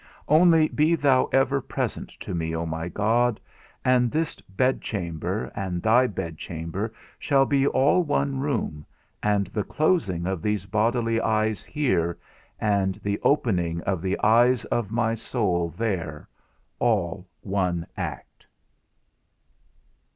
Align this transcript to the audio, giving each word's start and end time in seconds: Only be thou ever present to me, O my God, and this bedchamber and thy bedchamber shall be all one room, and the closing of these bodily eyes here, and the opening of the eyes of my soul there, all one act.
Only 0.27 0.67
be 0.67 0.95
thou 0.95 1.25
ever 1.31 1.61
present 1.61 2.09
to 2.21 2.33
me, 2.33 2.55
O 2.55 2.65
my 2.65 2.89
God, 2.89 3.39
and 3.85 4.09
this 4.09 4.37
bedchamber 4.41 5.51
and 5.55 5.79
thy 5.83 6.07
bedchamber 6.07 6.91
shall 7.19 7.45
be 7.45 7.67
all 7.67 8.01
one 8.01 8.39
room, 8.39 8.83
and 9.21 9.45
the 9.45 9.61
closing 9.63 10.25
of 10.25 10.41
these 10.41 10.65
bodily 10.65 11.21
eyes 11.21 11.65
here, 11.65 12.17
and 12.59 12.95
the 13.03 13.19
opening 13.21 13.79
of 13.81 14.01
the 14.01 14.17
eyes 14.23 14.65
of 14.73 14.89
my 14.91 15.13
soul 15.13 15.69
there, 15.69 16.27
all 16.79 17.27
one 17.41 17.85
act. 17.95 18.47